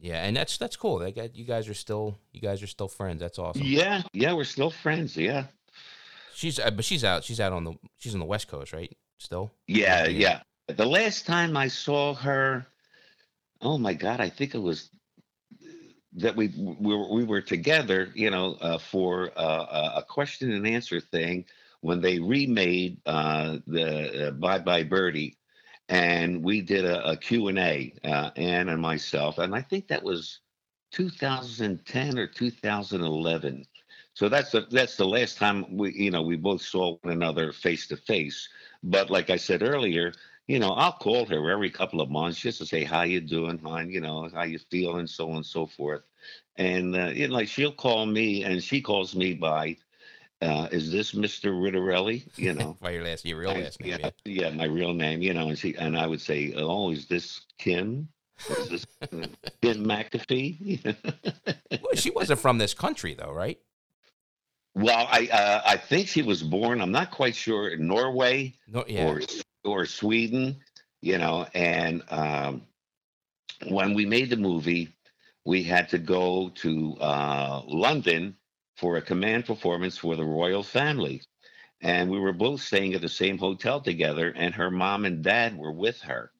[0.00, 0.98] yeah, and that's that's cool.
[0.98, 3.20] They got you guys are still you guys are still friends.
[3.20, 3.62] That's awesome.
[3.64, 5.16] Yeah, yeah, we're still friends.
[5.16, 5.44] Yeah,
[6.34, 7.22] She's uh, but she's out.
[7.24, 8.94] She's out on the she's on the west coast, right?
[9.18, 9.52] Still.
[9.66, 10.40] yeah, Yeah.
[10.66, 12.64] The last time I saw her,
[13.60, 14.88] oh my God, I think it was
[16.14, 20.50] that we we were, we were together, you know, uh, for uh, a- a question
[20.52, 21.44] and answer thing
[21.82, 25.36] when they remade uh, the uh, Bye Bye Birdie,
[25.90, 30.02] and we did a, a Q and A, uh, and myself, and I think that
[30.02, 30.40] was
[30.92, 33.66] 2010 or 2011.
[34.14, 37.52] So that's the that's the last time we you know we both saw one another
[37.52, 38.48] face to face.
[38.84, 40.12] But like I said earlier,
[40.46, 43.58] you know I'll call her every couple of months just to say how you doing,
[43.58, 46.02] hon, you know how you feeling, so on and so forth.
[46.56, 49.76] And uh, you know, like she'll call me, and she calls me by,
[50.42, 52.76] uh, "Is this Mister Ridarelli?" You know.
[52.80, 53.98] By your last your real I- last name.
[54.00, 57.06] yeah, yeah, my real name, you know, and she and I would say, "Oh, is
[57.06, 58.08] this Kim?
[58.48, 59.06] Is this uh,
[59.62, 60.96] Kim McAfee?"
[61.82, 63.58] Well, she wasn't from this country though, right?
[64.74, 66.80] well, I uh, I think she was born.
[66.80, 68.84] I'm not quite sure in Norway No.
[68.86, 69.06] Yeah.
[69.08, 69.20] or
[69.64, 70.56] or Sweden,
[71.02, 71.46] you know.
[71.54, 72.62] And um,
[73.68, 74.88] when we made the movie,
[75.44, 78.36] we had to go to uh, London
[78.80, 81.22] for a command performance for the royal family,
[81.82, 84.32] and we were both staying at the same hotel together.
[84.34, 86.32] And her mom and dad were with her.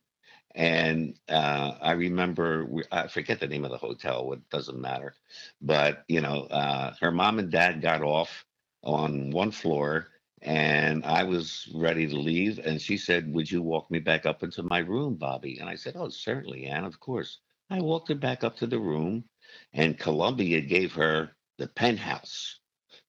[0.54, 4.32] And uh, I remember, we, I forget the name of the hotel.
[4.32, 5.14] It doesn't matter,
[5.62, 8.44] but you know, uh, her mom and dad got off
[8.82, 10.08] on one floor,
[10.42, 12.58] and I was ready to leave.
[12.58, 15.76] And she said, "Would you walk me back up into my room, Bobby?" And I
[15.76, 17.38] said, "Oh, certainly, Anne, of course."
[17.70, 19.24] I walked her back up to the room,
[19.74, 22.56] and Columbia gave her the penthouse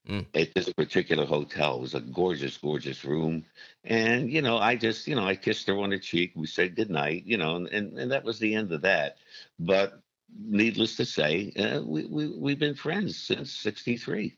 [0.10, 0.26] Mm.
[0.34, 1.76] at this particular hotel.
[1.76, 3.46] It was a gorgeous, gorgeous room.
[3.84, 6.32] And, you know, I just, you know, I kissed her on the cheek.
[6.36, 9.18] We said goodnight, you know, and, and, and that was the end of that.
[9.60, 10.02] But
[10.36, 14.36] needless to say, uh, we, we, we've been friends since 63.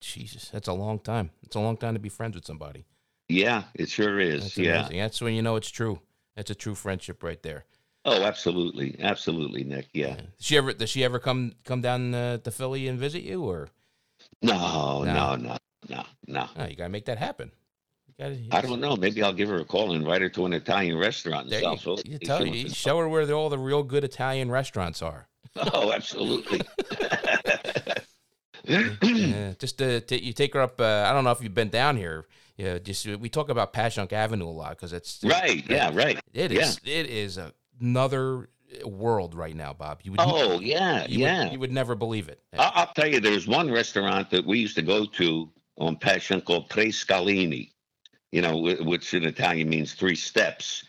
[0.00, 1.30] Jesus, that's a long time.
[1.42, 2.84] It's a long time to be friends with somebody.
[3.28, 4.42] Yeah, it sure is.
[4.42, 4.80] That's yeah.
[4.80, 4.98] amazing.
[4.98, 5.98] That's when you know it's true.
[6.36, 7.64] That's a true friendship right there.
[8.04, 8.96] Oh, absolutely.
[9.00, 9.88] Absolutely, Nick.
[9.92, 10.16] Yeah.
[10.16, 13.44] Does she ever does she ever come come down uh, to Philly and visit you
[13.44, 13.68] or
[14.42, 15.12] No, No.
[15.14, 15.56] no, no,
[15.88, 16.48] no, no.
[16.56, 17.52] oh, you gotta make that happen.
[18.08, 18.96] You gotta, I don't know.
[18.96, 21.60] Maybe I'll give her a call and invite her to an Italian restaurant in There
[21.62, 22.02] South you, Philly.
[22.06, 25.28] you tell you show her where the, all the real good Italian restaurants are.
[25.74, 26.62] Oh, absolutely.
[28.64, 30.80] yeah, just to, to you take her up.
[30.80, 32.26] Uh, I don't know if you've been down here.
[32.56, 35.64] Yeah, just we talk about Passyunk Avenue a lot because it's right.
[35.68, 36.18] Yeah, right.
[36.32, 36.78] It is.
[36.84, 37.38] It is
[37.80, 38.48] another
[38.84, 40.00] world right now, Bob.
[40.02, 40.20] You would.
[40.20, 41.44] Oh yeah, you yeah.
[41.44, 42.40] Would, you would never believe it.
[42.54, 46.44] I'll, I'll, tell you, there's one restaurant that we used to go to on Passyunk
[46.44, 47.70] called Tre Scalini.
[48.30, 50.84] You know, which in Italian means three steps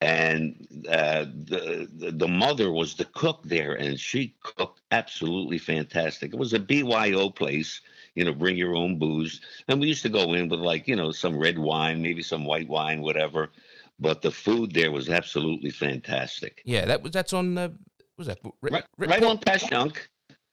[0.00, 6.34] and uh, the, the, the mother was the cook there, and she cooked absolutely fantastic.
[6.34, 7.80] It was a BYO place,
[8.14, 10.96] you know, bring your own booze, and we used to go in with like you
[10.96, 13.50] know some red wine, maybe some white wine, whatever.
[13.98, 16.62] But the food there was absolutely fantastic.
[16.64, 17.74] Yeah, that was that's on the
[18.18, 19.96] was that right, right on Passyunk.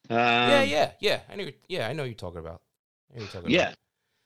[0.10, 1.20] Um, yeah, yeah, yeah.
[1.30, 1.50] I know.
[1.68, 2.62] Yeah, I know you're talking about.
[3.16, 3.74] You're talking yeah,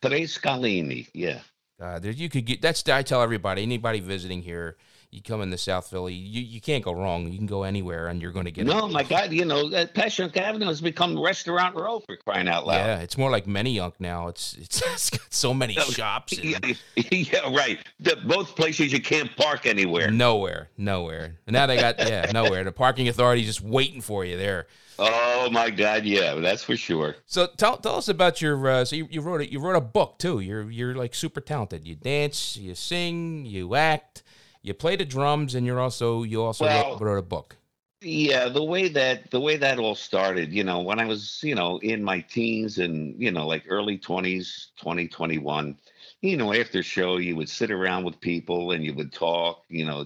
[0.01, 0.11] about.
[0.11, 1.07] Tre Scalini.
[1.13, 1.39] Yeah.
[1.79, 2.61] Uh, there you could get.
[2.61, 3.61] That's I tell everybody.
[3.63, 4.77] Anybody visiting here
[5.09, 7.31] you come into South Philly, you, you can't go wrong.
[7.31, 8.91] You can go anywhere and you're going to get No, it.
[8.91, 12.75] my God, you know, Passyunk Avenue has become Restaurant Row for crying out loud.
[12.75, 14.27] Yeah, it's more like Manayunk now.
[14.27, 16.37] It's it's, it's got so many shops.
[16.37, 17.79] And, yeah, yeah, right.
[17.99, 20.11] The, both places you can't park anywhere.
[20.11, 21.37] Nowhere, nowhere.
[21.47, 22.63] And now they got yeah, nowhere.
[22.63, 24.67] The parking authority just waiting for you there.
[24.99, 27.15] Oh my God, yeah, that's for sure.
[27.25, 28.67] So tell, tell us about your.
[28.67, 30.39] Uh, so you, you wrote a, you wrote a book too.
[30.39, 31.87] You're you're like super talented.
[31.87, 34.23] You dance, you sing, you act
[34.67, 37.55] you play the drums, and you're also you also well, wrote, a book.
[38.01, 41.55] Yeah, the way that the way that all started, you know, when I was, you
[41.55, 45.77] know, in my teens and you know, like early twenties, 20, 21,
[46.21, 49.85] you know, after show, you would sit around with people and you would talk, you
[49.85, 50.05] know,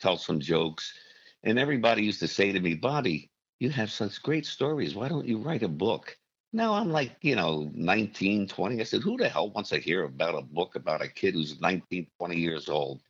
[0.00, 0.92] tell some jokes,
[1.44, 4.94] and everybody used to say to me, "Bobby, you have such great stories.
[4.94, 6.18] Why don't you write a book?"
[6.52, 8.80] Now I'm like, you know, 19, 20.
[8.80, 11.60] I said, who the hell wants to hear about a book about a kid who's
[11.60, 13.02] 19, 20 years old?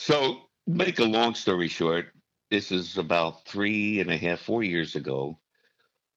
[0.00, 2.14] So, make a long story short,
[2.52, 5.40] this is about three and a half, four years ago.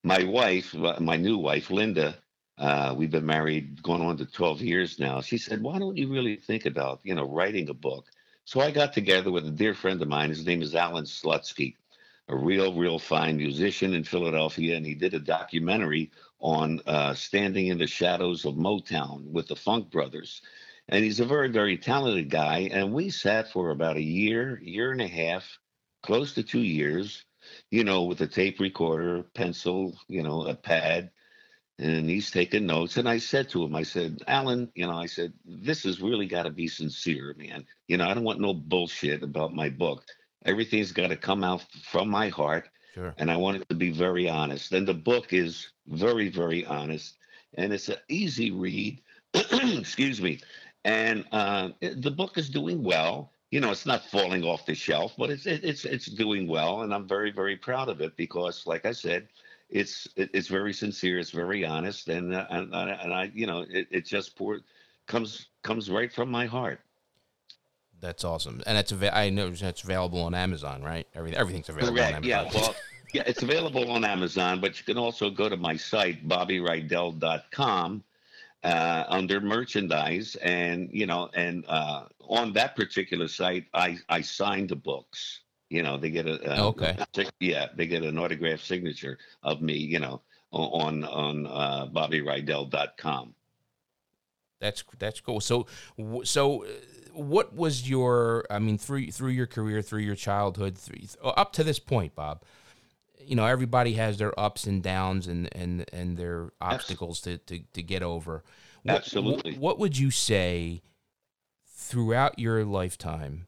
[0.04, 2.16] My wife, uh, my new wife, Linda,
[2.60, 5.20] uh, we've been married going on to 12 years now.
[5.20, 8.06] She said, Why don't you really think about, you know, writing a book?
[8.46, 10.30] So I got together with a dear friend of mine.
[10.30, 11.74] His name is Allan Slutsky,
[12.28, 14.78] a real, real fine musician in Philadelphia.
[14.78, 19.56] And he did a documentary on uh, standing in the shadows of Motown with the
[19.56, 20.44] Funk Brothers
[20.92, 22.70] and he's a very very talented guy.
[22.72, 25.58] And we sat for about a year year and a half
[26.04, 27.26] close to two years
[27.72, 31.10] you know with a tape recorder pencil you know a pad.
[31.80, 32.98] And he's taking notes.
[32.98, 36.28] And i said to him i said allan you know i said this has really
[36.28, 37.66] got to be sincere man.
[37.88, 40.04] You know i don't want no bullshit about my book.
[40.46, 43.16] Everything's got to come out from my heart sure.
[43.18, 44.74] and i want it to be very honest.
[44.74, 47.18] And the book is very very honest.
[47.56, 49.02] And it's an easy read
[49.34, 50.40] excuse me
[50.86, 53.32] and uh, the book is doing well.
[53.52, 56.94] You know, it's not falling off the shelf, but it's it's it's doing well, and
[56.94, 59.28] I'm very very proud of it because, like I said,
[59.70, 63.88] it's it's very sincere, it's very honest, and uh, and, and I you know it,
[63.92, 64.60] it just pour,
[65.08, 66.80] comes comes right from my heart.
[68.00, 71.08] That's awesome, and it's I know it's available on Amazon, right?
[71.14, 71.98] Everything everything's available.
[71.98, 72.18] Correct.
[72.18, 72.46] On Amazon.
[72.54, 72.62] Yeah.
[72.62, 72.76] Well.
[73.14, 78.04] yeah, it's available on Amazon, but you can also go to my site, bobbyrydell.com,
[78.64, 84.70] uh, under merchandise, and you know, and uh, on that particular site, I I signed
[84.70, 85.42] the books.
[85.70, 86.98] You know, they get a, a okay,
[87.40, 89.76] yeah, they get an autograph signature of me.
[89.76, 90.22] You know,
[90.52, 93.34] on on uh, BobbyRydell.com.
[94.60, 95.40] That's that's cool.
[95.40, 95.68] So
[96.24, 96.64] so.
[96.64, 96.68] Uh,
[97.14, 98.46] what was your?
[98.50, 102.46] I mean, through through your career, through your childhood, through, up to this point, Bob
[103.26, 107.60] you know everybody has their ups and downs and and and their obstacles to to,
[107.74, 108.44] to get over.
[108.84, 109.58] What, absolutely.
[109.58, 110.82] what, would you say
[111.68, 113.46] throughout your lifetime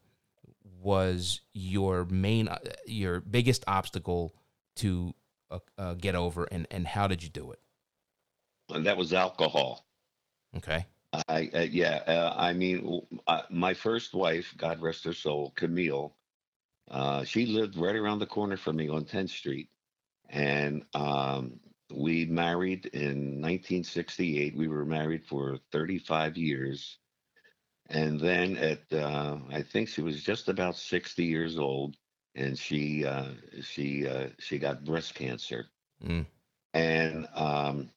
[0.82, 4.36] was your main uh, your biggest obstacle
[4.76, 5.16] to
[5.50, 7.60] uh, uh, get over and and how did you do it?
[8.70, 9.86] And that was alcohol.
[10.58, 10.86] Okay.
[11.28, 16.16] I uh, yeah uh, i mean uh, my first wife god rest her soul camille
[16.92, 19.70] uh, she lived right around the corner from me on 10th Street.
[20.30, 21.60] And um,
[21.92, 24.56] we married in 1968.
[24.56, 26.98] We were married for 35 years.
[27.90, 31.98] And then at, uh, I think she was just about 60 years old,
[32.34, 35.68] and she uh, she uh, she got breast cancer.
[36.04, 36.26] Mm.
[36.74, 37.90] And um,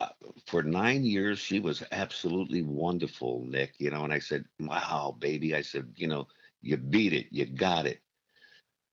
[0.00, 0.08] uh,
[0.46, 3.74] for nine years, she was absolutely wonderful, Nick.
[3.78, 6.28] You know, and I said, "Wow, baby," I said, "You know,
[6.62, 8.00] you beat it, you got it.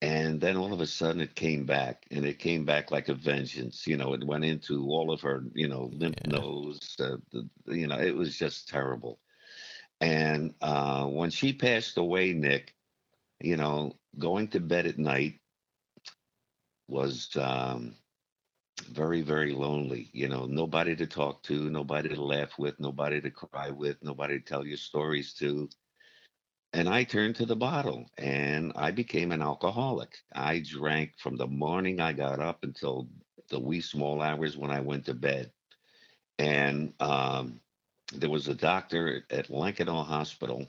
[0.02, 3.16] And then all of a sudden it came back and it came back like a
[3.16, 3.88] vengeance.
[3.88, 6.38] You know, it went into all of her, you know, lymph yeah.
[6.38, 6.96] nodes.
[7.00, 9.20] Uh, the, you know, it was just terrible.
[10.00, 12.76] And uh, when she passed away, Nick,
[13.42, 15.40] you know, going to bed at night
[16.88, 17.96] was um,
[18.90, 20.10] very, very lonely.
[20.14, 24.40] You know, nobody to talk to, nobody to laugh with, nobody to cry with, nobody
[24.40, 25.70] to tell your stories to.
[26.74, 30.18] And I turned to the bottle and I became an alcoholic.
[30.36, 33.08] I drank from the morning I got up until
[33.50, 35.52] the wee small hours when I went to bed.
[36.38, 37.62] And um,
[38.14, 40.68] there was a doctor at Lankenau Hospital.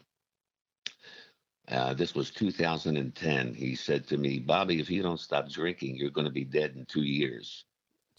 [1.68, 3.54] Uh, this was 2010.
[3.54, 6.74] He said to me, Bobby, if you don't stop drinking, you're going to be dead
[6.76, 7.64] in two years.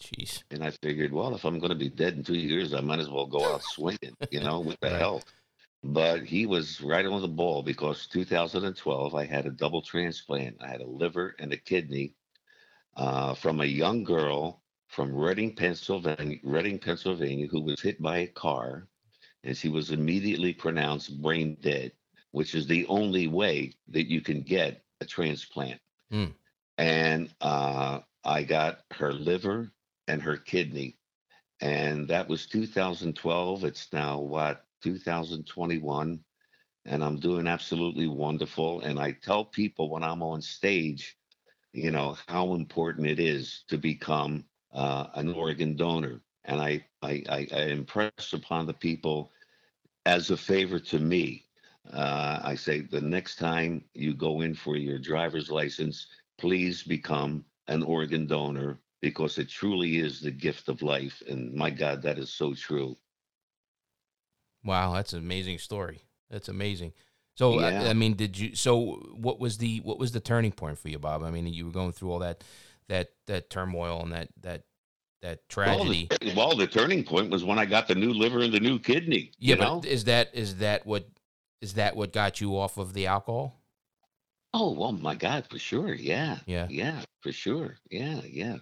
[0.00, 0.42] Jeez.
[0.50, 3.00] And I figured, well, if I'm going to be dead in two years, I might
[3.00, 5.22] as well go out swinging, you know, with the hell.
[5.82, 10.56] But he was right on the ball because 2012, I had a double transplant.
[10.60, 12.14] I had a liver and a kidney
[12.96, 18.26] uh, from a young girl from Reading, Pennsylvania, Reading, Pennsylvania, who was hit by a
[18.26, 18.88] car,
[19.44, 21.92] and she was immediately pronounced brain dead,
[22.32, 25.80] which is the only way that you can get a transplant.
[26.10, 26.26] Hmm.
[26.76, 29.70] And uh, I got her liver
[30.08, 30.98] and her kidney,
[31.60, 33.64] and that was 2012.
[33.64, 36.20] It's now what 2021
[36.86, 38.80] and I'm doing absolutely wonderful.
[38.80, 41.16] And I tell people when I'm on stage,
[41.72, 46.20] you know, how important it is to become uh, an organ donor.
[46.44, 49.30] And I, I, I, I impress upon the people
[50.06, 51.44] as a favor to me.
[51.92, 56.06] Uh, I say the next time you go in for your driver's license,
[56.38, 61.22] please become an organ donor because it truly is the gift of life.
[61.28, 62.96] And my God, that is so true.
[64.64, 66.02] Wow, that's an amazing story.
[66.30, 66.92] That's amazing.
[67.36, 67.88] So I- Yeah.
[67.90, 68.54] I, mean, did you?
[68.54, 71.22] So what was the what was the turning point for you, Bob?
[71.22, 72.44] I mean, you were going through all that
[72.88, 74.64] that that turmoil and that that
[75.22, 76.08] that Well, tragedy.
[76.20, 78.78] the, well, the turning point was when I got the new liver and the new
[78.78, 79.32] kidney.
[79.38, 79.82] yeah, you know?
[79.86, 81.08] is that is that what
[81.60, 83.54] is that what got you off of the alcohol?
[84.52, 85.94] Oh, well, my God, for sure.
[85.94, 86.38] Yeah.
[86.46, 86.66] Yeah.
[86.70, 87.76] Yeah, for sure.
[87.90, 88.56] Yeah, yeah.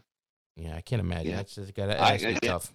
[0.57, 1.31] Yeah, I can't imagine.
[1.31, 1.37] Yeah.
[1.37, 2.39] That's just gotta I- that's I- yeah.
[2.41, 2.73] tough.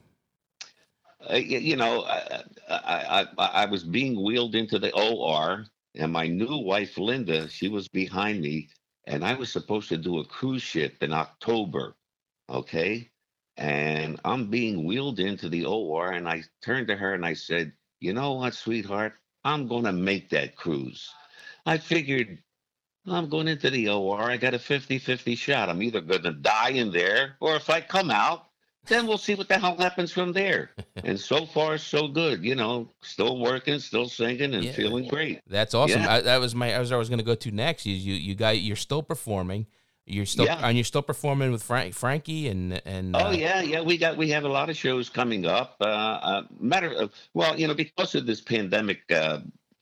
[1.29, 6.27] Uh, you know, I, I, I, I was being wheeled into the OR, and my
[6.27, 8.69] new wife, Linda, she was behind me,
[9.05, 11.95] and I was supposed to do a cruise ship in October.
[12.49, 13.09] Okay.
[13.57, 17.71] And I'm being wheeled into the OR, and I turned to her and I said,
[17.99, 19.13] You know what, sweetheart?
[19.43, 21.09] I'm going to make that cruise.
[21.65, 22.39] I figured
[23.07, 24.21] I'm going into the OR.
[24.21, 25.69] I got a 50 50 shot.
[25.69, 28.47] I'm either going to die in there, or if I come out,
[28.87, 30.71] then we'll see what the hell happens from there.
[31.03, 32.43] and so far, so good.
[32.43, 34.73] You know, still working, still singing, and Yeah.
[34.73, 35.41] feeling great.
[35.47, 36.01] That's awesome.
[36.01, 36.13] Yeah.
[36.13, 36.73] I, that was my.
[36.75, 36.91] I was.
[36.91, 37.85] I was going to go to next.
[37.85, 37.95] You.
[37.95, 38.13] You.
[38.13, 38.59] You got.
[38.59, 39.67] You're still performing.
[40.05, 40.45] You're still.
[40.45, 40.59] Yeah.
[40.61, 43.15] And you're still performing with Frank, Frankie and and.
[43.15, 43.81] Oh uh, yeah, yeah.
[43.81, 45.77] We got we have a lot of shows coming up.
[45.79, 49.01] Uh, uh, matter of well, you know, because of this pandemic.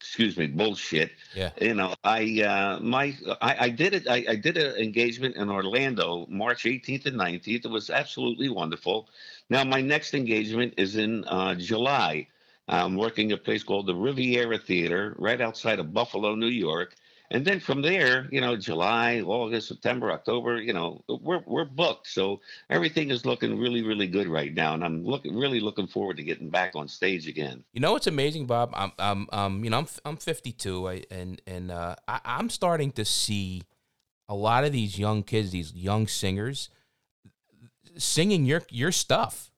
[0.02, 1.12] Excuse me, bullshit.
[1.36, 1.52] Yeah.
[1.62, 4.08] You know, I uh, my I, I did it.
[4.10, 7.66] I, I did an engagement in Orlando, March 18th and 19th.
[7.66, 9.10] It was absolutely wonderful.
[9.52, 12.28] Now my next engagement is in uh, July.
[12.68, 16.96] I'm working at a place called the Riviera Theater, right outside of Buffalo, New York.
[17.32, 22.08] And then from there, you know, July, August, September, October, you know, we're we're booked.
[22.08, 26.18] So everything is looking really, really good right now, and I'm looking really looking forward
[26.18, 27.64] to getting back on stage again.
[27.72, 28.72] You know what's amazing, Bob?
[28.74, 32.92] I'm, I'm, um, you know, I'm, I'm 52, I, and and uh, I, I'm starting
[32.94, 33.64] to see
[34.28, 36.70] a lot of these young kids, these young singers,
[37.98, 39.52] singing your your stuff,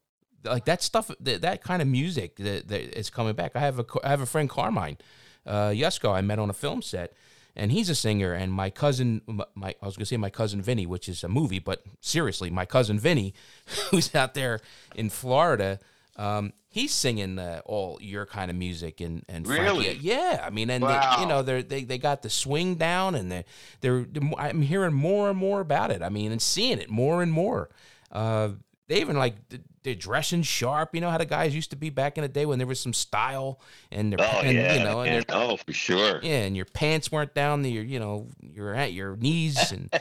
[0.44, 3.56] like that stuff, that, that kind of music that, that is coming back.
[3.56, 5.00] I have a, I have a friend Carmine,
[5.44, 7.14] uh, Yusko, I met on a film set,
[7.56, 8.34] and he's a singer.
[8.34, 11.28] And my cousin, my, my I was gonna say my cousin Vinny, which is a
[11.30, 13.34] movie, but seriously, my cousin Vinny,
[13.92, 14.60] who's out there
[14.96, 15.80] in Florida.
[16.16, 19.94] Um, he's singing uh, all your kind of music and and Really?
[19.94, 20.44] yeah.
[20.46, 23.46] I mean, and they, you know they they they got the swing down, and they
[23.82, 26.04] they're, they're I'm hearing more and more about it.
[26.04, 27.70] I mean, and seeing it more and more.
[28.12, 28.50] Uh,
[28.88, 29.36] they even like
[29.84, 30.96] they're dressing sharp.
[30.96, 32.80] You know how the guys used to be back in the day when there was
[32.80, 33.60] some style
[33.92, 36.20] and their Oh and, yeah, you know and their oh for sure.
[36.24, 39.94] yeah, and your pants weren't down to your you know you're at your knees and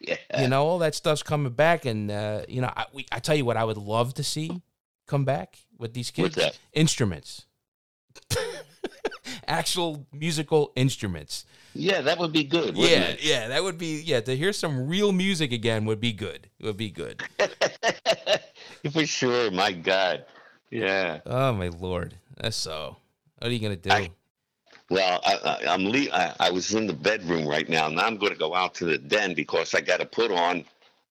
[0.00, 0.16] yeah.
[0.40, 3.34] you know all that stuff's coming back and uh, you know I, we, I tell
[3.36, 4.62] you what I would love to see
[5.06, 6.38] come back with these kids
[6.72, 7.46] instruments
[9.46, 11.44] actual musical instruments
[11.74, 12.76] Yeah, that would be good.
[12.76, 13.24] Yeah it?
[13.24, 16.64] yeah that would be yeah to hear some real music again would be good it
[16.64, 17.22] would be good
[18.92, 19.50] for sure.
[19.50, 20.24] My God.
[20.70, 21.20] Yeah.
[21.26, 22.96] oh my lord that's so
[23.38, 24.10] what are you gonna do I-
[24.90, 27.88] Well, I, I'm le- I, I was in the bedroom right now.
[27.88, 30.64] Now I'm going to go out to the den because I got to put on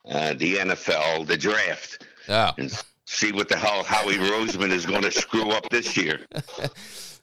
[0.08, 2.72] uh, the NFL, the draft, oh and
[3.06, 6.20] see what the hell Howie Roseman is going to screw up this year.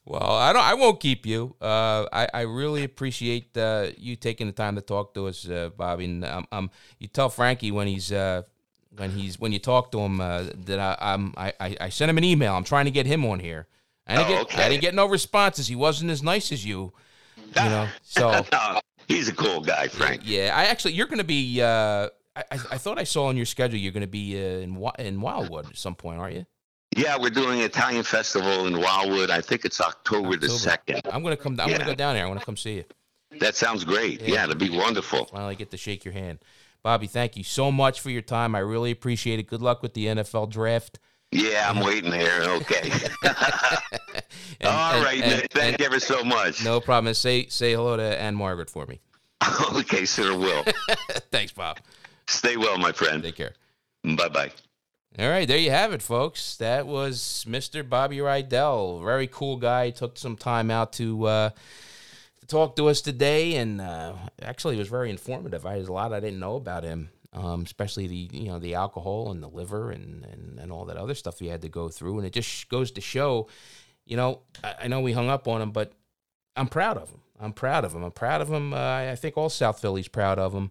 [0.06, 0.64] Well, I don't.
[0.64, 1.54] I won't keep you.
[1.60, 5.70] Uh, I I really appreciate uh, you taking the time to talk to us, uh,
[5.76, 6.06] Bobby.
[6.06, 8.42] And um, um, you tell Frankie when he's uh,
[8.96, 12.18] when he's when you talk to him uh, that I, I'm I, I sent him
[12.18, 12.54] an email.
[12.54, 13.66] I'm trying to get him on here.
[14.06, 15.68] I didn't, Oh, get, I didn't get no responses.
[15.68, 16.92] He wasn't as nice as you,
[17.36, 17.86] you know.
[18.02, 20.22] So No, he's a cool guy, Frank.
[20.24, 21.62] yeah, I actually you're going to be.
[21.62, 24.90] Uh, I, I thought I saw on your schedule you're going to be uh, in
[24.98, 26.46] in Wildwood at some point, aren't you?
[26.96, 29.30] Yeah, we're doing an Italian festival in Wildwood.
[29.30, 31.02] I think it's October, the second.
[31.12, 31.52] I'm going to come.
[31.60, 32.24] I'm going to go down there.
[32.24, 32.84] I want to come see you.
[33.38, 34.20] That sounds great.
[34.22, 34.28] Yeah.
[34.34, 35.26] Yeah, that'd be wonderful.
[35.26, 36.40] Finally get to shake your hand,
[36.82, 37.06] Bobby.
[37.06, 38.54] Thank you so much for your time.
[38.54, 39.46] I really appreciate it.
[39.46, 40.98] Good luck with the NFL draft.
[41.32, 42.42] Yeah, I'm waiting there.
[42.56, 42.90] Okay.
[44.60, 45.46] And- All and- right, and-.
[45.50, 46.64] Thank you ever so much.
[46.64, 47.08] No problem.
[47.08, 49.00] And say say hello to Ann-Margret for me.
[49.74, 50.64] okay, sir, will.
[51.30, 51.78] Thanks, Bob.
[52.26, 53.22] Stay well, my friend.
[53.22, 53.54] Take care.
[54.04, 54.50] Bye bye.
[55.18, 56.56] All right, there you have it, folks.
[56.56, 57.86] That was Mr.
[57.88, 59.02] Bobby Rydell.
[59.04, 59.90] Very cool guy.
[59.90, 61.50] Took some time out to uh,
[62.50, 65.64] to talk to us today, and uh, actually, it was very informative.
[65.64, 68.74] I, there's a lot I didn't know about him, um, especially the you know the
[68.74, 71.88] alcohol and the liver and, and and all that other stuff he had to go
[71.88, 72.18] through.
[72.18, 73.48] And it just goes to show,
[74.04, 75.92] you know, I, I know we hung up on him, but
[76.56, 77.20] I'm proud of him.
[77.38, 78.02] I'm proud of him.
[78.02, 78.74] I'm proud of him.
[78.74, 80.70] Uh, I think all South Philly's proud of him.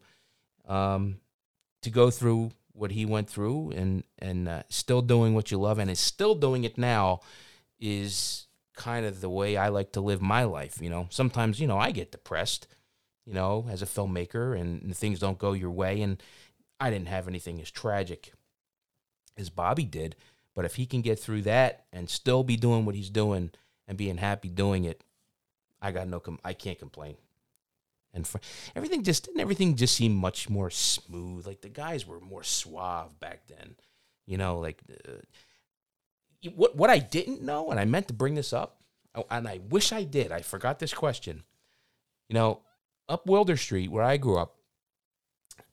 [0.68, 1.20] Um,
[1.82, 5.80] to go through what he went through and and uh, still doing what you love
[5.80, 7.22] and is still doing it now
[7.80, 8.48] is
[8.80, 10.82] kind of the way I like to live my life.
[10.82, 12.68] You know, sometimes you know I get depressed,
[13.26, 16.22] you know, as a filmmaker and, and things don't go your way, and
[16.80, 18.34] I didn't have anything as tragic
[19.38, 20.16] as Bobby did.
[20.56, 23.52] But if he can get through that and still be doing what he's doing
[23.88, 25.04] and being happy doing it,
[25.82, 27.16] I got no, com- I can't complain
[28.14, 28.38] and fr-
[28.76, 31.46] everything just didn't everything just seem much more smooth.
[31.46, 33.76] Like the guys were more suave back then,
[34.26, 34.60] you know.
[34.60, 35.12] Like uh,
[36.56, 38.78] what what I didn't know, and I meant to bring this up,
[39.16, 40.32] oh, and I wish I did.
[40.32, 41.44] I forgot this question.
[42.30, 42.62] You know,
[43.08, 44.56] up Wilder Street where I grew up,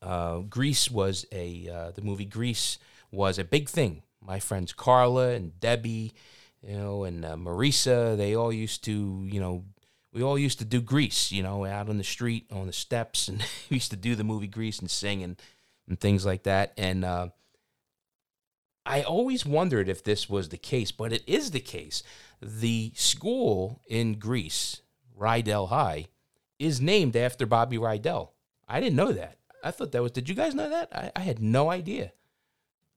[0.02, 2.78] uh, Grease was a uh, the movie Grease
[3.10, 4.02] was a big thing.
[4.20, 6.12] My friends Carla and Debbie,
[6.62, 9.64] you know, and uh, Marisa, they all used to, you know,
[10.12, 13.28] we all used to do Grease, you know, out on the street, on the steps,
[13.28, 15.40] and we used to do the movie Grease and sing and,
[15.88, 16.72] and things like that.
[16.76, 17.28] And uh,
[18.86, 22.02] I always wondered if this was the case, but it is the case.
[22.40, 24.82] The school in Grease,
[25.18, 26.06] Rydell High,
[26.58, 28.30] is named after Bobby Rydell.
[28.68, 29.38] I didn't know that.
[29.64, 30.12] I thought that was.
[30.12, 30.94] Did you guys know that?
[30.94, 32.12] I, I had no idea.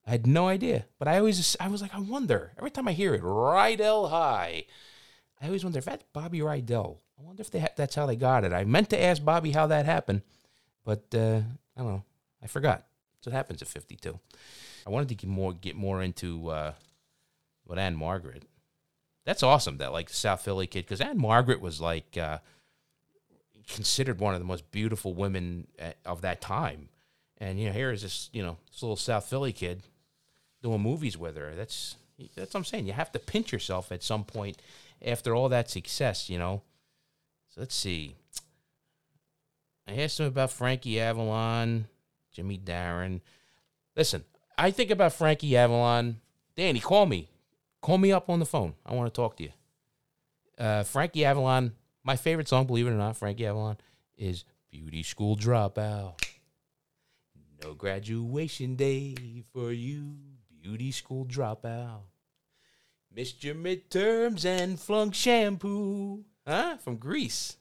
[0.06, 0.86] I had no idea.
[1.00, 2.54] But I always, I was like, I wonder.
[2.58, 4.66] Every time I hear it, Rydell High,
[5.42, 6.98] I always wonder if that's Bobby Rydell.
[7.20, 8.54] I wonder if ha- that's how they got it.
[8.54, 10.22] I meant to ask Bobby how that happened,
[10.86, 11.42] but uh,
[11.76, 12.04] I don't know.
[12.42, 12.86] I forgot.
[13.22, 14.20] So what happens at 52.
[14.90, 16.74] I wanted to get more get more into uh,
[17.64, 18.42] what Ann-Margret.
[19.24, 19.78] That's awesome.
[19.78, 22.40] That like the South Philly kid because Ann-Margret was like uh,
[23.68, 26.90] considered one of the most beautiful women uh, of that time,
[27.38, 29.84] and you know here is this you know this little South Philly kid
[30.64, 31.54] doing movies with her.
[31.56, 31.96] That's
[32.36, 32.88] that's what I'm saying.
[32.88, 34.60] You have to pinch yourself at some point
[35.06, 36.64] after all that success, you know.
[37.54, 38.16] So let's see.
[39.88, 41.86] I asked him about Frankie Avalon,
[42.32, 43.22] Jimmy Darren.
[43.96, 44.24] Listen,
[44.60, 46.20] I think about Frankie Avalon.
[46.58, 47.30] Danny, call me.
[47.82, 48.74] Call me up on the phone.
[48.86, 49.52] I want to talk to you.
[50.58, 51.72] Uh, Frankie Avalon,
[52.04, 53.78] my favorite song, believe it or not, Frankie Avalon,
[54.18, 56.22] is Beauty School Dropout.
[57.64, 60.16] No graduation day for you,
[60.62, 62.04] beauty school dropout.
[63.14, 66.24] Missed your midterms and flunk shampoo.
[66.48, 66.78] Huh?
[66.78, 67.58] From Grease.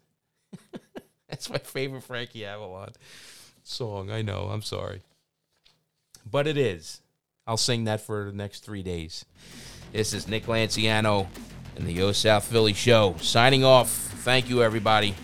[1.28, 2.92] That's my favorite Frankie Avalon
[3.64, 4.10] song.
[4.10, 4.50] I know.
[4.52, 5.02] I'm sorry.
[6.30, 7.00] But it is.
[7.46, 9.24] I'll sing that for the next three days.
[9.92, 11.28] This is Nick Lanciano
[11.76, 13.90] and the Yo South Philly Show signing off.
[13.90, 15.14] Thank you, everybody.